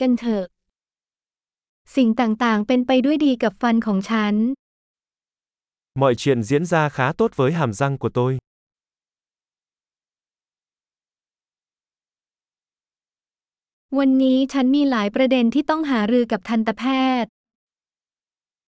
[0.00, 0.44] กันเถอะ
[1.96, 4.34] สิ่งต่างๆ เป็นไปด้วยดีกับฟันของฉัน
[6.02, 8.32] Mọi chuyện diễn ra khá tốt với hàm răng của tôi.
[13.98, 16.84] วันนี้ฉันมีหลายประเด็นที่ต้องหารือกับทันตแพ
[17.22, 17.30] ทย์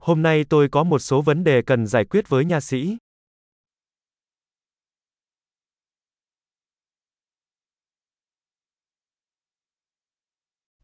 [0.08, 2.82] Hôm nay tôi có một số vấn đề cần giải quyết với nha sĩ.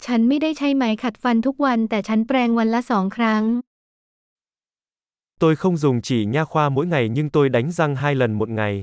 [0.07, 3.45] ฉันไม่ได้ใช้ไหมขัดฟันทุกวันแต่ฉันแปรงวันละสองครั้ง
[5.43, 8.49] Tôi không dùng chỉ nha khoa mỗi ngày nhưng tôi đánh răng hai lần một
[8.49, 8.75] ngày.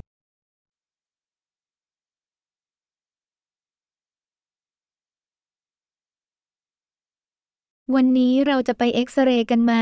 [7.94, 9.74] วันนี้เราจะไปเอ็กซเรย์กันไหม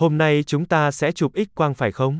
[0.00, 2.14] Hôm nay chúng ta sẽ chụp X quang phải không?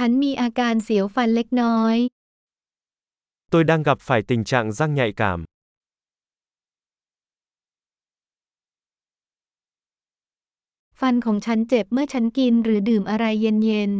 [0.04, 1.96] ันมีอาการเสียวฟันเล็กน้อย
[3.52, 5.38] Tôi đang gặp phải tình trạng răng nhạy cảm.
[11.00, 13.92] ฟันของฉันเจ็บเมื่อฉันกินหรือดื่มอะไรเย็น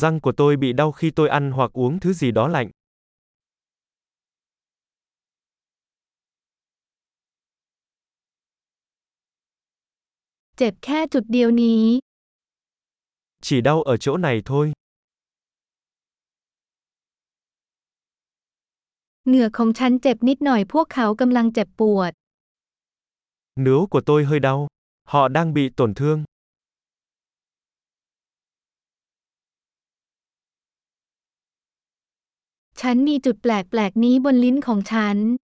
[0.00, 2.70] Răng của tôi bị đau khi tôi ăn hoặc uống thứ gì đó lạnh.
[2.74, 2.78] ๆ
[10.58, 11.84] เจ็บแค่จุดเดียวนี้
[13.45, 14.73] chỉ đau ở chỗ này thôi.
[19.25, 22.13] Ngửa không chắn chẹp nít nổi, phuốc kháo cầm lăng chẹp buột.
[23.55, 24.67] Nướu của tôi hơi đau.
[25.07, 26.23] Họ đang bị tổn thương.
[32.75, 35.35] Chắn mi chút plẹc plẹc ní bôn lín không chắn.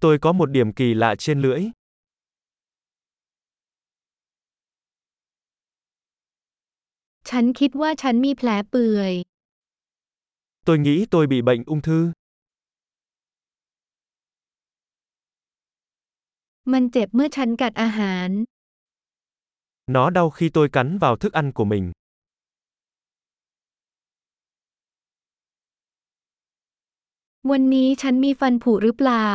[0.00, 1.64] Tôi có một điểm kỳ lạ trên lưỡi.
[7.33, 9.13] ฉันคิดว่าฉันมีแผลเปื่อย
[10.67, 11.99] Tôi nghĩ tôi bị bệnh ung thư.
[16.71, 18.29] มันเจ็บเมื่อฉันกัดอาหาร
[19.95, 21.85] Nó đau khi tôi cắn vào thức ăn của mình.
[27.51, 29.29] วันนี้ฉันมีฟันผุหรือเปล่า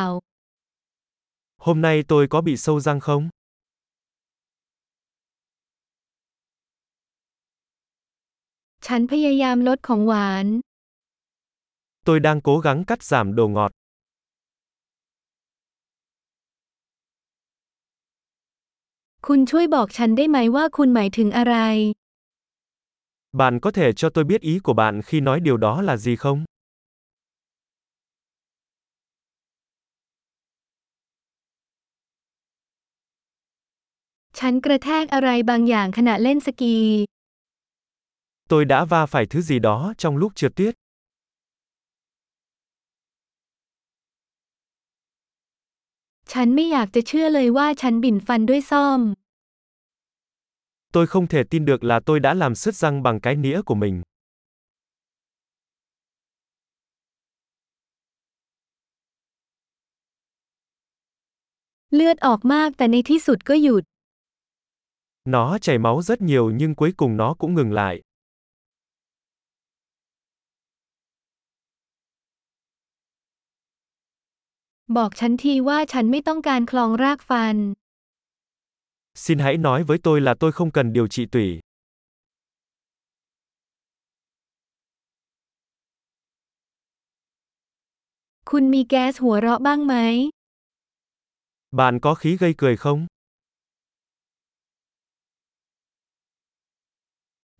[1.66, 3.22] Hôm nay tôi có bị sâu răng không?
[8.91, 10.45] ฉันพยายามลดของหวาน
[12.07, 13.71] Tôi đang cố gắng cắt giảm đồ ngọt.
[19.27, 21.55] คุณช่วยบอกฉันได้ไหมว่าคุณหมายถึงอะไร
[23.39, 26.15] Bạn có thể cho tôi biết ý của bạn khi nói điều đó là gì
[26.23, 26.39] không?
[34.37, 36.77] Chắn กระแทกอะไรบางอย่างขณะเล่นสกี
[38.48, 40.74] Tôi đã va phải thứ gì đó trong lúc trượt tuyết.
[46.32, 49.00] ฉันไม่อยากจะเชื่อเลยว่าฉันบิ่นฟันด้วยซ่อม
[50.94, 53.74] Tôi không thể tin được là tôi đã làm sứt răng bằng cái nĩa của
[53.82, 53.96] mình.
[61.94, 63.84] เลือดออกมากแต่ในที่สุดก็หยุด
[65.34, 67.94] Nó chảy máu rất nhiều nhưng cuối cùng nó cũng ngừng lại.
[74.96, 77.56] บอกฉันทีว่าฉันไม่ต้องการคลองรากฟัน
[79.24, 81.48] Xin hãy nói với tôi là tôi không cần điều trị tủy.
[88.50, 89.94] คุณมีแก๊สหัวเราะบ้างไหม
[91.78, 93.00] Bạn có khí gây cười không?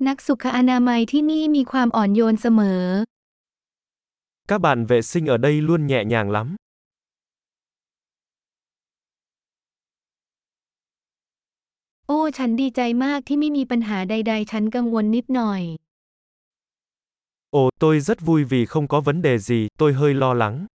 [0.07, 2.83] นักสุขอนามัยที่นี่มีความอ่อนโยนเสมอ
[4.51, 6.47] Các bạn vệ sinh ở đây luôn nhẹ nhàng lắm.
[12.09, 15.63] โอ้ ฉันดีใจมากที่ไม่มีปัญหาใด ๆ ฉันกังวลนิดหน่อย
[17.61, 20.67] Ồ, tôi rất vui vì không có vấn đề gì, tôi hơi lo lắng.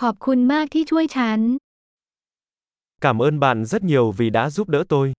[0.00, 1.40] ขอบคุณมากที่ช่วยฉัน
[3.04, 5.12] Cảm ơn bạn rất nhiều vì đã giúp đỡ tôi.